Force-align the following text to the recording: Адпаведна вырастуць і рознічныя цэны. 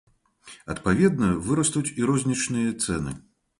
Адпаведна 0.73 1.29
вырастуць 1.49 1.85
і 2.01 2.11
рознічныя 2.13 2.75
цэны. 2.89 3.17